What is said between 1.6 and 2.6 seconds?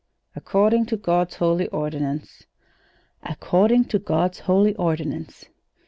ordinance."